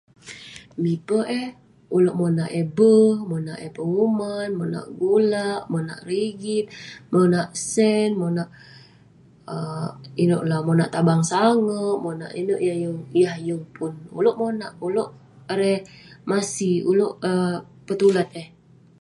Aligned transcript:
Miper 0.81 1.23
eh, 1.39 1.47
ulouk 1.97 2.17
monak 2.21 2.49
yah 2.55 2.67
ber, 2.77 3.11
monak 3.29 3.57
eh 3.65 3.71
penguman, 3.75 4.49
monak 4.59 4.85
gulak, 4.99 5.59
monak 5.73 6.01
rigit, 6.09 6.65
monak 7.13 7.49
sen, 7.71 8.09
monak 8.21 8.49
um 9.53 9.91
inouk 10.23 10.43
la, 10.49 10.57
monak 10.67 10.89
tabang 10.93 11.23
sangep. 11.31 11.95
Monak 12.05 12.31
Inouk 12.39 12.61
yah 13.21 13.35
yeng 13.47 13.61
pun, 13.75 13.93
ulouk 14.17 14.37
monak, 14.41 14.73
ulouk 14.87 15.09
erei 15.53 15.77
masik, 16.29 16.79
ulouk 16.91 17.13
petulat 17.87 18.29
eh. 18.43 18.47